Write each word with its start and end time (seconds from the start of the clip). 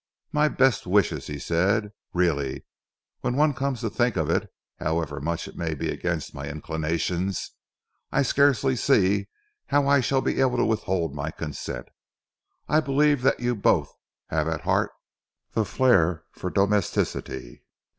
"My 0.31 0.47
best 0.47 0.87
wishes," 0.87 1.27
he 1.27 1.37
said. 1.37 1.91
"Really, 2.11 2.65
when 3.19 3.35
one 3.35 3.53
comes 3.53 3.81
to 3.81 3.89
think 3.91 4.17
of 4.17 4.31
it, 4.31 4.51
however 4.79 5.21
much 5.21 5.47
it 5.47 5.55
may 5.55 5.75
be 5.75 5.91
against 5.91 6.33
my 6.33 6.49
inclinations 6.49 7.51
I 8.11 8.23
scarcely 8.23 8.75
see 8.75 9.27
how 9.67 9.85
I 9.87 9.99
shall 9.99 10.21
be 10.21 10.41
able 10.41 10.57
to 10.57 10.65
withhold 10.65 11.13
my 11.13 11.29
consent. 11.29 11.89
I 12.67 12.79
believe 12.79 13.21
that 13.21 13.41
you 13.41 13.53
both 13.55 13.93
have 14.29 14.47
at 14.47 14.61
heart 14.61 14.89
the 15.51 15.65
flair 15.65 16.23
for 16.31 16.49
domesticity. 16.49 17.61